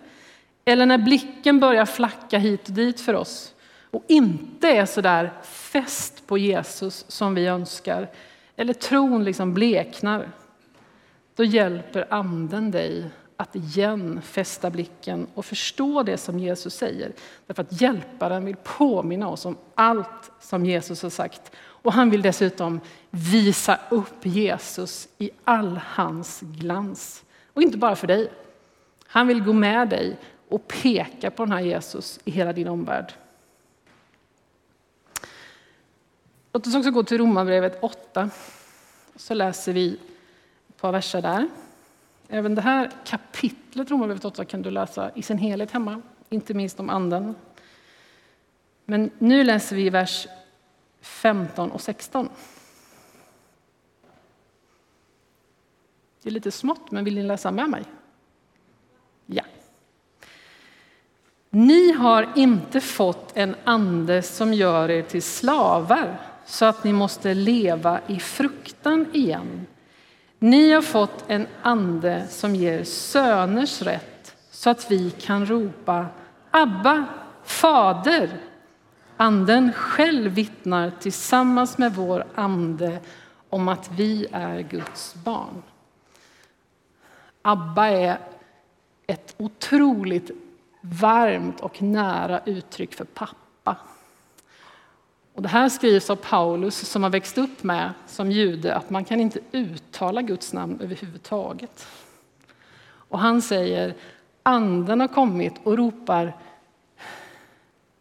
eller 0.65 0.85
när 0.85 0.97
blicken 0.97 1.59
börjar 1.59 1.85
flacka 1.85 2.37
hit 2.37 2.67
och 2.67 2.73
dit 2.73 3.01
för 3.01 3.13
oss 3.13 3.53
och 3.91 4.03
inte 4.07 4.67
är 4.67 4.85
så 4.85 5.01
där 5.01 5.33
fäst 5.43 6.27
på 6.27 6.37
Jesus 6.37 7.05
som 7.07 7.35
vi 7.35 7.47
önskar, 7.47 8.09
eller 8.55 8.73
tron 8.73 9.23
liksom 9.23 9.53
bleknar, 9.53 10.31
då 11.35 11.43
hjälper 11.43 12.13
anden 12.13 12.71
dig 12.71 13.09
att 13.43 13.55
igen 13.55 14.21
fästa 14.21 14.69
blicken 14.69 15.27
och 15.33 15.45
förstå 15.45 16.03
det 16.03 16.17
som 16.17 16.39
Jesus 16.39 16.75
säger. 16.75 17.11
Därför 17.47 17.61
att 17.61 17.81
hjälparen 17.81 18.45
vill 18.45 18.55
påminna 18.55 19.29
oss 19.29 19.45
om 19.45 19.57
allt 19.75 20.31
som 20.39 20.65
Jesus 20.65 21.03
har 21.03 21.09
sagt. 21.09 21.51
Och 21.55 21.93
han 21.93 22.09
vill 22.09 22.21
dessutom 22.21 22.79
visa 23.09 23.79
upp 23.89 24.25
Jesus 24.25 25.07
i 25.17 25.31
all 25.43 25.79
hans 25.85 26.39
glans. 26.41 27.23
Och 27.53 27.61
inte 27.61 27.77
bara 27.77 27.95
för 27.95 28.07
dig. 28.07 28.31
Han 29.07 29.27
vill 29.27 29.43
gå 29.43 29.53
med 29.53 29.89
dig 29.89 30.17
och 30.49 30.67
peka 30.67 31.31
på 31.31 31.45
den 31.45 31.51
här 31.51 31.61
Jesus 31.61 32.19
i 32.25 32.31
hela 32.31 32.53
din 32.53 32.67
omvärld. 32.67 33.13
Låt 36.53 36.67
oss 36.67 36.75
också 36.75 36.91
gå 36.91 37.03
till 37.03 37.17
Romarbrevet 37.17 37.83
8. 37.83 38.29
Så 39.15 39.33
läser 39.33 39.73
vi 39.73 39.93
ett 40.69 40.77
par 40.81 40.91
verser 40.91 41.21
där. 41.21 41.49
Även 42.33 42.55
det 42.55 42.61
här 42.61 42.91
kapitlet, 43.05 43.91
Romarbrevet 43.91 44.25
8, 44.25 44.45
kan 44.45 44.61
du 44.61 44.71
läsa 44.71 45.11
i 45.15 45.21
sin 45.21 45.37
helhet 45.37 45.71
hemma, 45.71 46.01
inte 46.29 46.53
minst 46.53 46.79
om 46.79 46.89
anden. 46.89 47.35
Men 48.85 49.11
nu 49.19 49.43
läser 49.43 49.75
vi 49.75 49.89
vers 49.89 50.27
15 51.01 51.71
och 51.71 51.81
16. 51.81 52.29
Det 56.23 56.29
är 56.29 56.31
lite 56.31 56.51
smått, 56.51 56.91
men 56.91 57.03
vill 57.03 57.15
ni 57.15 57.23
läsa 57.23 57.51
med 57.51 57.69
mig? 57.69 57.83
Ja. 59.25 59.43
Ni 61.49 61.91
har 61.91 62.29
inte 62.35 62.81
fått 62.81 63.37
en 63.37 63.55
ande 63.63 64.21
som 64.21 64.53
gör 64.53 64.91
er 64.91 65.01
till 65.01 65.23
slavar 65.23 66.19
så 66.45 66.65
att 66.65 66.83
ni 66.83 66.93
måste 66.93 67.33
leva 67.33 67.99
i 68.07 68.19
fruktan 68.19 69.05
igen. 69.13 69.65
Ni 70.43 70.71
har 70.71 70.81
fått 70.81 71.23
en 71.27 71.47
ande 71.61 72.27
som 72.27 72.55
ger 72.55 72.83
söners 72.83 73.81
rätt 73.81 74.35
så 74.51 74.69
att 74.69 74.91
vi 74.91 75.11
kan 75.11 75.45
ropa 75.45 76.05
Abba, 76.51 77.05
Fader. 77.43 78.29
Anden 79.17 79.73
själv 79.73 80.31
vittnar 80.31 80.91
tillsammans 80.99 81.77
med 81.77 81.95
vår 81.95 82.25
ande 82.35 82.99
om 83.49 83.67
att 83.67 83.91
vi 83.91 84.27
är 84.31 84.59
Guds 84.59 85.15
barn. 85.15 85.63
Abba 87.41 87.87
är 87.87 88.19
ett 89.07 89.35
otroligt 89.37 90.31
varmt 90.81 91.61
och 91.61 91.81
nära 91.81 92.41
uttryck 92.45 92.93
för 92.93 93.05
pappa. 93.05 93.77
Och 95.33 95.41
det 95.41 95.49
här 95.49 95.69
skrivs 95.69 96.09
av 96.09 96.15
Paulus 96.15 96.89
som 96.89 97.03
har 97.03 97.09
växt 97.09 97.37
upp 97.37 97.63
med 97.63 97.93
som 98.07 98.31
jude 98.31 98.75
att 98.75 98.89
man 98.89 99.05
kan 99.05 99.19
inte 99.19 99.39
uttala 99.51 100.21
Guds 100.21 100.53
namn 100.53 100.79
överhuvudtaget. 100.81 101.87
Och 102.85 103.19
han 103.19 103.41
säger 103.41 103.95
anden 104.43 104.99
har 104.99 105.07
kommit 105.07 105.53
och 105.63 105.77
ropar 105.77 106.33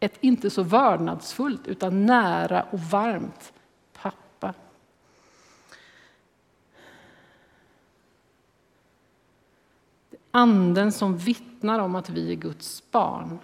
ett 0.00 0.18
inte 0.20 0.50
så 0.50 0.62
vördnadsfullt 0.62 1.66
utan 1.66 2.06
nära 2.06 2.62
och 2.70 2.80
varmt 2.80 3.52
pappa. 3.92 4.54
Anden 10.30 10.92
som 10.92 11.18
vittnar 11.18 11.78
om 11.78 11.94
att 11.94 12.10
vi 12.10 12.32
är 12.32 12.36
Guds 12.36 12.90
barn. 12.90 13.38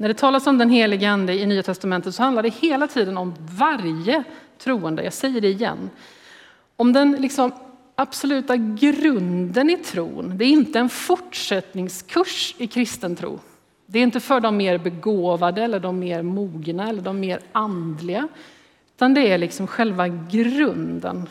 När 0.00 0.08
det 0.08 0.14
talas 0.14 0.46
om 0.46 0.58
den 0.58 0.70
helige 0.70 1.10
Ande 1.10 1.34
i 1.34 1.46
Nya 1.46 1.62
Testamentet 1.62 2.14
så 2.14 2.22
handlar 2.22 2.42
det 2.42 2.48
hela 2.48 2.86
tiden 2.86 3.18
om 3.18 3.34
varje 3.58 4.24
troende. 4.58 5.04
Jag 5.04 5.12
säger 5.12 5.40
det 5.40 5.48
igen. 5.48 5.90
Om 6.76 6.92
den 6.92 7.12
liksom 7.12 7.52
absoluta 7.94 8.56
grunden 8.56 9.70
i 9.70 9.76
tron. 9.76 10.32
Det 10.36 10.44
är 10.44 10.48
inte 10.48 10.78
en 10.78 10.88
fortsättningskurs 10.88 12.54
i 12.58 12.66
kristen 12.66 13.16
tro. 13.16 13.38
Det 13.86 13.98
är 13.98 14.02
inte 14.02 14.20
för 14.20 14.40
de 14.40 14.56
mer 14.56 14.78
begåvade, 14.78 15.62
eller 15.62 15.80
de 15.80 15.98
mer 15.98 16.22
mogna 16.22 16.88
eller 16.88 17.02
de 17.02 17.20
mer 17.20 17.40
andliga. 17.52 18.28
Utan 18.96 19.14
det 19.14 19.32
är 19.32 19.38
liksom 19.38 19.66
själva 19.66 20.08
grunden 20.08 21.28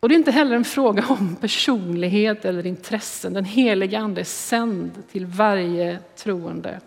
och 0.00 0.08
det 0.08 0.14
är 0.14 0.18
inte 0.18 0.30
heller 0.30 0.56
en 0.56 0.64
fråga 0.64 1.06
om 1.08 1.36
personlighet 1.36 2.44
eller 2.44 2.66
intressen. 2.66 3.32
Den 3.32 3.44
heliga 3.44 3.98
Ande 3.98 4.20
är 4.20 4.24
sänd 4.24 5.02
till 5.10 5.26
varje 5.26 5.98
troende. 6.16 6.80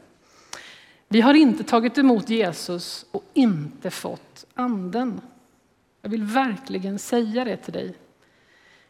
Vi 1.08 1.22
har 1.22 1.34
inte 1.34 1.64
tagit 1.64 1.98
emot 1.98 2.30
Jesus 2.30 3.06
och 3.12 3.24
inte 3.34 3.92
fått 3.92 4.46
Anden. 4.54 5.22
Jag 6.02 6.10
vill 6.10 6.24
verkligen 6.24 7.00
säga 7.00 7.46
det 7.46 7.58
till 7.58 7.74
dig. 7.74 7.94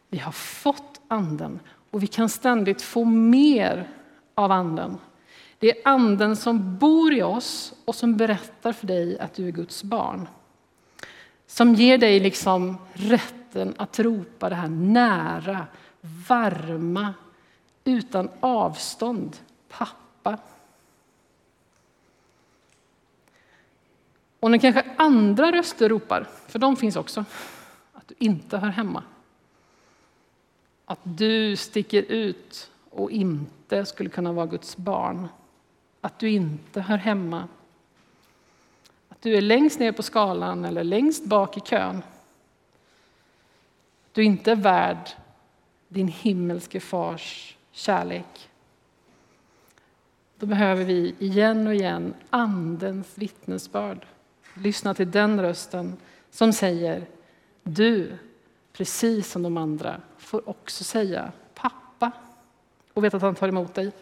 Vi 0.08 0.18
har 0.18 0.32
fått 0.32 1.00
anden 1.08 1.60
och 1.90 2.02
vi 2.02 2.06
kan 2.06 2.28
ständigt 2.28 2.82
få 2.82 3.04
mer 3.04 3.88
av 4.34 4.52
anden. 4.52 4.98
Det 5.58 5.70
är 5.70 5.88
anden 5.88 6.36
som 6.36 6.78
bor 6.78 7.14
i 7.14 7.22
oss 7.22 7.74
och 7.84 7.94
som 7.94 8.16
berättar 8.16 8.72
för 8.72 8.86
dig 8.86 9.18
att 9.18 9.34
du 9.34 9.46
är 9.46 9.50
Guds 9.50 9.82
barn. 9.82 10.28
Som 11.46 11.74
ger 11.74 11.98
dig 11.98 12.20
liksom 12.20 12.78
rätt 12.92 13.34
rätten 13.52 13.74
att 13.78 13.98
ropa 13.98 14.48
det 14.48 14.54
här 14.54 14.68
nära, 14.68 15.66
varma, 16.28 17.14
utan 17.84 18.28
avstånd. 18.40 19.36
Pappa. 19.68 20.38
Och 24.40 24.50
när 24.50 24.58
kanske 24.58 24.84
andra 24.96 25.52
röster 25.52 25.88
ropar, 25.88 26.26
för 26.46 26.58
de 26.58 26.76
finns 26.76 26.96
också, 26.96 27.24
att 27.92 28.08
du 28.08 28.14
inte 28.18 28.58
hör 28.58 28.68
hemma. 28.68 29.02
Att 30.84 31.00
du 31.02 31.56
sticker 31.56 32.02
ut 32.02 32.70
och 32.90 33.10
inte 33.10 33.84
skulle 33.84 34.10
kunna 34.10 34.32
vara 34.32 34.46
Guds 34.46 34.76
barn. 34.76 35.28
Att 36.00 36.18
du 36.18 36.30
inte 36.30 36.80
hör 36.80 36.96
hemma. 36.96 37.48
Att 39.08 39.22
du 39.22 39.36
är 39.36 39.40
längst 39.40 39.78
ner 39.78 39.92
på 39.92 40.02
skalan 40.02 40.64
eller 40.64 40.84
längst 40.84 41.24
bak 41.24 41.56
i 41.56 41.60
kön. 41.60 42.02
Du 44.12 44.20
är 44.20 44.26
inte 44.26 44.54
värd 44.54 45.10
din 45.88 46.08
himmelske 46.08 46.80
fars 46.80 47.56
kärlek. 47.72 48.50
Då 50.38 50.46
behöver 50.46 50.84
vi 50.84 51.14
igen 51.18 51.66
och 51.66 51.74
igen 51.74 52.14
Andens 52.30 53.18
vittnesbörd. 53.18 54.06
Lyssna 54.54 54.94
till 54.94 55.10
den 55.10 55.40
rösten 55.40 55.96
som 56.30 56.52
säger 56.52 57.06
du, 57.62 58.12
precis 58.72 59.30
som 59.30 59.42
de 59.42 59.56
andra, 59.56 60.00
får 60.18 60.48
också 60.48 60.84
säga 60.84 61.32
pappa 61.54 62.12
och 62.92 63.04
vet 63.04 63.14
att 63.14 63.22
han 63.22 63.34
tar 63.34 63.48
emot 63.48 63.74
dig. 63.74 63.92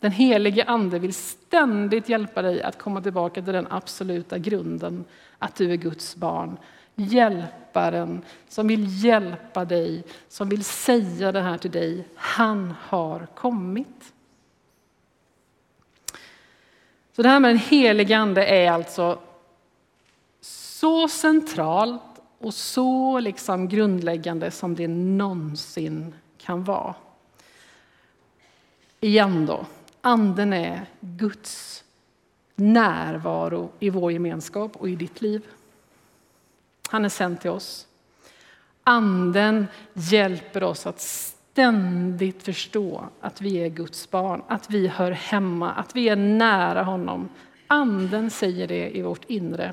Den 0.00 0.12
helige 0.12 0.64
Ande 0.64 0.98
vill 0.98 1.14
ständigt 1.14 2.08
hjälpa 2.08 2.42
dig 2.42 2.62
att 2.62 2.78
komma 2.78 3.00
tillbaka 3.00 3.42
till 3.42 3.52
den 3.52 3.66
absoluta 3.70 4.38
grunden, 4.38 5.04
att 5.38 5.56
du 5.56 5.72
är 5.72 5.76
Guds 5.76 6.16
barn. 6.16 6.56
Hjälparen 6.94 8.22
som 8.48 8.66
vill 8.66 9.04
hjälpa 9.04 9.64
dig, 9.64 10.04
som 10.28 10.48
vill 10.48 10.64
säga 10.64 11.32
det 11.32 11.40
här 11.40 11.58
till 11.58 11.70
dig. 11.70 12.08
Han 12.14 12.74
har 12.80 13.26
kommit. 13.34 14.12
Så 17.16 17.22
det 17.22 17.28
här 17.28 17.40
med 17.40 17.50
den 17.50 17.58
helige 17.58 18.18
Ande 18.18 18.46
är 18.46 18.70
alltså 18.70 19.18
så 20.40 21.08
centralt 21.08 22.02
och 22.38 22.54
så 22.54 23.20
liksom 23.20 23.68
grundläggande 23.68 24.50
som 24.50 24.74
det 24.74 24.88
någonsin 24.88 26.14
kan 26.38 26.64
vara. 26.64 26.94
Igen 29.00 29.46
då, 29.46 29.66
anden 30.00 30.52
är 30.52 30.86
Guds 31.00 31.84
närvaro 32.54 33.70
i 33.78 33.90
vår 33.90 34.12
gemenskap 34.12 34.76
och 34.76 34.88
i 34.88 34.96
ditt 34.96 35.22
liv. 35.22 35.42
Han 36.94 37.04
är 37.04 37.08
sänd 37.08 37.40
till 37.40 37.50
oss. 37.50 37.86
Anden 38.84 39.66
hjälper 39.94 40.62
oss 40.62 40.86
att 40.86 41.00
ständigt 41.00 42.42
förstå 42.42 43.08
att 43.20 43.40
vi 43.40 43.56
är 43.56 43.68
Guds 43.68 44.10
barn, 44.10 44.42
att 44.48 44.70
vi 44.70 44.88
hör 44.88 45.10
hemma, 45.10 45.72
att 45.72 45.96
vi 45.96 46.08
är 46.08 46.16
nära 46.16 46.82
honom. 46.82 47.28
Anden 47.66 48.30
säger 48.30 48.66
det 48.68 48.96
i 48.96 49.02
vårt 49.02 49.24
inre. 49.24 49.72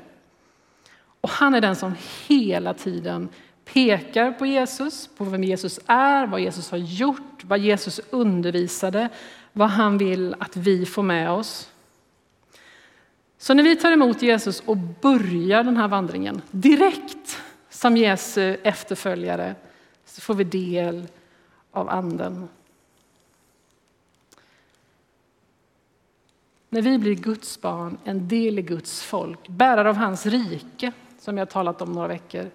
Och 1.20 1.28
han 1.28 1.54
är 1.54 1.60
den 1.60 1.76
som 1.76 1.94
hela 2.28 2.74
tiden 2.74 3.28
pekar 3.64 4.32
på 4.32 4.46
Jesus, 4.46 5.08
på 5.16 5.24
vem 5.24 5.44
Jesus 5.44 5.80
är, 5.86 6.26
vad 6.26 6.40
Jesus 6.40 6.70
har 6.70 6.78
gjort, 6.78 7.44
vad 7.44 7.58
Jesus 7.58 8.00
undervisade, 8.10 9.08
vad 9.52 9.68
han 9.68 9.98
vill 9.98 10.34
att 10.38 10.56
vi 10.56 10.86
får 10.86 11.02
med 11.02 11.30
oss. 11.30 11.71
Så 13.42 13.54
när 13.54 13.62
vi 13.62 13.76
tar 13.76 13.92
emot 13.92 14.22
Jesus 14.22 14.60
och 14.60 14.76
börjar 14.76 15.64
den 15.64 15.76
här 15.76 15.88
vandringen 15.88 16.42
direkt 16.50 17.38
som 17.70 17.96
Jesu 17.96 18.56
efterföljare 18.62 19.54
så 20.04 20.20
får 20.20 20.34
vi 20.34 20.44
del 20.44 21.06
av 21.70 21.88
Anden. 21.88 22.48
När 26.68 26.82
vi 26.82 26.98
blir 26.98 27.14
Guds 27.14 27.60
barn, 27.60 27.98
en 28.04 28.28
del 28.28 28.58
i 28.58 28.62
Guds 28.62 29.02
folk, 29.02 29.48
bärare 29.48 29.88
av 29.88 29.96
hans 29.96 30.26
rike, 30.26 30.92
som 31.18 31.38
jag 31.38 31.50
talat 31.50 31.82
om 31.82 31.92
några 31.92 32.08
veckor, 32.08 32.50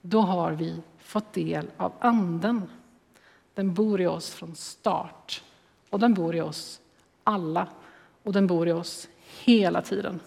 då 0.00 0.20
har 0.20 0.52
vi 0.52 0.82
fått 0.98 1.32
del 1.32 1.66
av 1.76 1.92
Anden. 1.98 2.62
Den 3.54 3.74
bor 3.74 4.00
i 4.00 4.06
oss 4.06 4.30
från 4.30 4.54
start 4.56 5.42
och 5.90 6.00
den 6.00 6.14
bor 6.14 6.36
i 6.36 6.40
oss 6.40 6.80
alla 7.24 7.68
och 8.22 8.32
den 8.32 8.46
bor 8.46 8.68
i 8.68 8.72
oss 8.72 9.08
hela 9.44 9.82
tiden. 9.82 10.20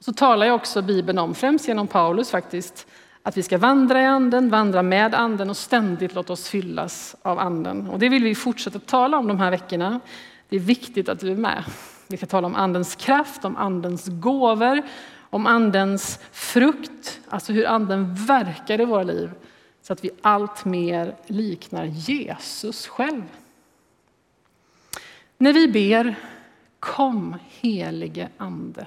Så 0.00 0.12
talar 0.12 0.46
jag 0.46 0.54
också 0.54 0.82
Bibeln 0.82 1.18
om, 1.18 1.34
främst 1.34 1.68
genom 1.68 1.86
Paulus 1.86 2.30
faktiskt, 2.30 2.86
att 3.22 3.36
vi 3.36 3.42
ska 3.42 3.58
vandra 3.58 4.02
i 4.02 4.06
anden, 4.06 4.50
vandra 4.50 4.82
med 4.82 5.14
anden 5.14 5.50
och 5.50 5.56
ständigt 5.56 6.14
låta 6.14 6.32
oss 6.32 6.48
fyllas 6.48 7.16
av 7.22 7.38
anden. 7.38 7.88
Och 7.88 7.98
det 7.98 8.08
vill 8.08 8.24
vi 8.24 8.34
fortsätta 8.34 8.78
tala 8.78 9.18
om 9.18 9.28
de 9.28 9.40
här 9.40 9.50
veckorna. 9.50 10.00
Det 10.48 10.56
är 10.56 10.60
viktigt 10.60 11.08
att 11.08 11.20
du 11.20 11.32
är 11.32 11.36
med. 11.36 11.64
Vi 12.08 12.16
ska 12.16 12.26
tala 12.26 12.46
om 12.46 12.54
andens 12.54 12.94
kraft, 12.94 13.44
om 13.44 13.56
andens 13.56 14.06
gåvor, 14.08 14.82
om 15.30 15.46
andens 15.46 16.18
frukt, 16.32 17.20
alltså 17.28 17.52
hur 17.52 17.66
anden 17.66 18.14
verkar 18.14 18.80
i 18.80 18.84
våra 18.84 19.02
liv 19.02 19.30
så 19.82 19.92
att 19.92 20.04
vi 20.04 20.10
allt 20.20 20.64
mer 20.64 21.16
liknar 21.26 21.84
Jesus 21.84 22.86
själv. 22.86 23.22
När 25.42 25.52
vi 25.52 25.68
ber 25.68 26.14
Kom 26.78 27.36
helige 27.48 28.28
Ande 28.36 28.86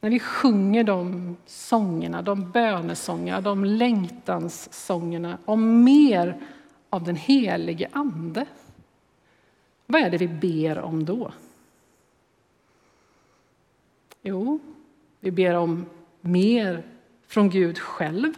när 0.00 0.10
vi 0.10 0.20
sjunger 0.20 0.84
de 0.84 1.36
sångerna, 1.46 2.22
de 2.22 2.50
bönesångerna, 2.50 3.40
de 3.40 3.64
längtanssångerna 3.64 5.38
om 5.44 5.84
mer 5.84 6.40
av 6.90 7.04
den 7.04 7.16
helige 7.16 7.88
Ande. 7.92 8.46
Vad 9.86 10.02
är 10.02 10.10
det 10.10 10.18
vi 10.18 10.28
ber 10.28 10.78
om 10.78 11.04
då? 11.04 11.32
Jo, 14.22 14.60
vi 15.20 15.30
ber 15.30 15.54
om 15.54 15.86
mer 16.20 16.82
från 17.26 17.50
Gud 17.50 17.78
själv. 17.78 18.32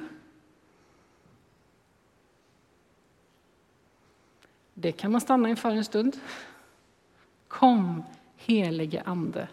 Det 4.83 4.93
kan 4.93 5.13
man 5.13 5.21
stanna 5.21 5.49
inför 5.49 5.71
en 5.71 5.85
stund. 5.85 6.17
Kom, 7.49 8.05
helige 8.37 9.03
Ande. 9.07 9.49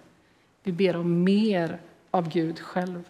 Vi 0.64 0.72
ber 0.72 0.96
om 0.96 1.24
mer 1.24 1.80
av 2.12 2.30
Gud 2.30 2.60
själv. 2.60 3.04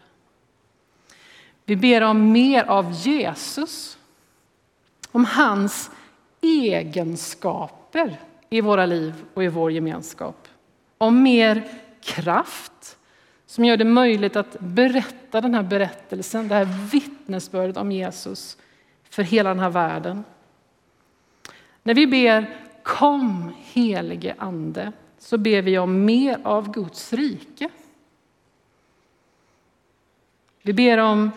Vi 1.66 1.76
ber 1.76 2.02
om 2.02 2.32
mer 2.32 2.64
av 2.64 2.92
Jesus, 2.92 3.98
om 5.12 5.26
hans 5.26 5.92
egenskaper 6.42 8.20
i 8.50 8.62
våra 8.62 8.86
liv 8.86 9.14
och 9.34 9.44
i 9.44 9.48
vår 9.48 9.72
gemenskap. 9.72 10.48
Om 10.98 11.24
mer 11.24 11.64
kraft 12.02 12.98
som 13.46 13.66
gör 13.66 13.78
det 13.78 13.86
möjligt 13.86 14.36
att 14.36 14.60
berätta 14.60 15.42
den 15.42 15.54
här 15.54 15.64
berättelsen, 15.64 16.48
det 16.48 16.56
här 16.56 16.90
vittnesbördet 16.92 17.78
om 17.78 17.92
Jesus 17.92 18.58
för 19.10 19.24
hela 19.24 19.50
den 19.50 19.60
här 19.60 19.70
världen. 19.70 20.24
När 21.90 21.96
vi 21.96 22.08
ber 22.08 22.58
Kom 22.84 23.54
helige 23.58 24.36
Ande 24.38 24.92
så 25.18 25.38
ber 25.38 25.62
vi 25.62 25.78
om 25.78 26.06
mer 26.06 26.40
av 26.44 26.72
Guds 26.72 27.14
rike. 27.14 27.70
Vi 30.62 30.74
ber 30.74 30.98
om 30.98 31.32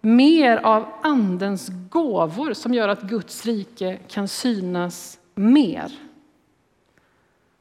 mer 0.00 0.56
av 0.56 0.86
Andens 1.02 1.68
gåvor 1.90 2.52
som 2.52 2.74
gör 2.74 2.88
att 2.88 3.02
Guds 3.02 3.46
rike 3.46 3.98
kan 4.08 4.28
synas 4.28 5.18
mer. 5.34 5.98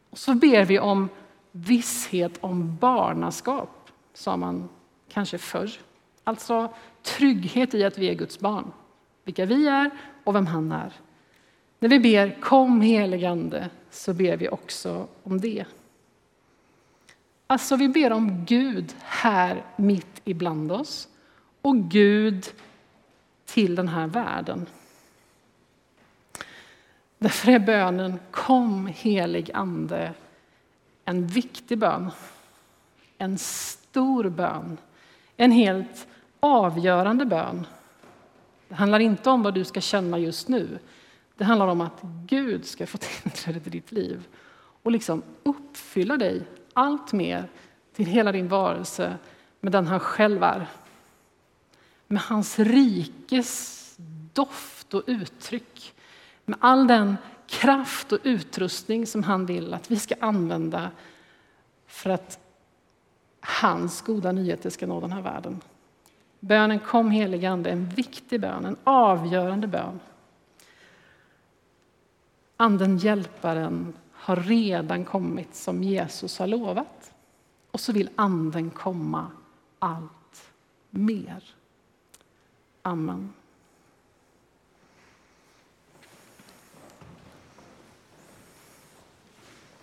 Och 0.09 0.17
så 0.17 0.33
ber 0.33 0.65
vi 0.65 0.79
om 0.79 1.09
visshet 1.51 2.37
om 2.41 2.75
barnaskap, 2.75 3.89
sa 4.13 4.37
man 4.37 4.69
kanske 5.09 5.37
förr. 5.37 5.71
Alltså 6.23 6.73
trygghet 7.03 7.73
i 7.73 7.83
att 7.83 7.97
vi 7.97 8.09
är 8.09 8.15
Guds 8.15 8.39
barn, 8.39 8.71
vilka 9.23 9.45
vi 9.45 9.67
är 9.67 9.89
och 10.23 10.35
vem 10.35 10.47
han 10.47 10.71
är. 10.71 10.93
När 11.79 11.89
vi 11.89 11.99
ber 11.99 12.41
kom 12.41 12.81
heligande 12.81 13.69
så 13.89 14.13
ber 14.13 14.37
vi 14.37 14.49
också 14.49 15.07
om 15.23 15.41
det. 15.41 15.65
Alltså 17.47 17.75
vi 17.75 17.89
ber 17.89 18.11
om 18.11 18.45
Gud 18.45 18.95
här 18.99 19.63
mitt 19.75 20.21
ibland 20.23 20.71
oss 20.71 21.07
och 21.61 21.77
Gud 21.77 22.45
till 23.45 23.75
den 23.75 23.87
här 23.87 24.07
världen. 24.07 24.65
Därför 27.17 27.51
är 27.51 27.59
bönen 27.59 28.19
Kom 28.31 28.87
helig 28.87 29.51
Ande 29.53 30.13
en 31.09 31.27
viktig 31.27 31.77
bön. 31.77 32.11
en 33.17 33.37
stor 33.37 34.29
bön. 34.29 34.77
En 35.37 35.51
helt 35.51 36.07
avgörande 36.39 37.25
bön. 37.25 37.67
Det 38.67 38.75
handlar 38.75 38.99
inte 38.99 39.29
om 39.29 39.43
vad 39.43 39.53
du 39.53 39.65
ska 39.65 39.81
känna 39.81 40.17
just 40.17 40.47
nu. 40.47 40.79
Det 41.39 41.45
handlar 41.45 41.67
om 41.67 41.81
att 41.81 42.01
Gud 42.25 42.65
ska 42.65 42.87
få 42.87 42.97
tillträde 43.21 43.59
till 43.59 43.71
ditt 43.71 43.91
liv 43.91 44.27
och 44.83 44.91
liksom 44.91 45.23
uppfylla 45.43 46.17
dig 46.17 46.43
allt 46.73 47.13
mer 47.13 47.49
till 47.93 48.05
hela 48.05 48.31
din 48.31 48.47
varelse 48.47 49.17
med 49.59 49.71
den 49.71 49.87
han 49.87 49.99
själv 49.99 50.43
är. 50.43 50.67
Med 52.07 52.21
hans 52.21 52.59
rikes 52.59 53.95
doft 54.33 54.93
och 54.93 55.03
uttryck. 55.07 55.93
Med 56.45 56.57
all 56.61 56.87
den 56.87 57.17
kraft 57.47 58.11
och 58.11 58.19
utrustning 58.23 59.07
som 59.07 59.23
han 59.23 59.45
vill 59.45 59.73
att 59.73 59.91
vi 59.91 59.99
ska 59.99 60.15
använda 60.19 60.91
för 61.87 62.09
att 62.09 62.39
hans 63.39 64.01
goda 64.01 64.31
nyheter 64.31 64.69
ska 64.69 64.87
nå 64.87 65.01
den 65.01 65.11
här 65.11 65.21
världen. 65.21 65.61
Bönen 66.39 66.79
kom 66.79 67.11
helige 67.11 67.49
Ande, 67.49 67.69
en 67.69 67.89
viktig 67.89 68.41
bön, 68.41 68.65
en 68.65 68.77
avgörande 68.83 69.67
bön. 69.67 69.99
Anden 72.61 72.97
hjälparen 72.97 73.93
har 74.11 74.35
redan 74.35 75.05
kommit 75.05 75.55
som 75.55 75.83
Jesus 75.83 76.39
har 76.39 76.47
lovat. 76.47 77.13
Och 77.71 77.79
så 77.79 77.93
vill 77.93 78.09
Anden 78.15 78.69
komma 78.69 79.31
allt 79.79 80.51
mer. 80.89 81.43
Amen. 82.81 83.33